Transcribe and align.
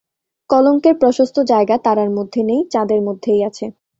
কলঙ্কের 0.49 0.95
প্রশস্ত 0.97 1.37
জায়গা 1.51 1.75
তারার 1.77 2.09
মধ্যে 2.17 2.41
নেই, 2.43 2.61
চাঁদের 2.73 2.99
মধ্যেই 3.01 3.41
আছে। 3.49 3.65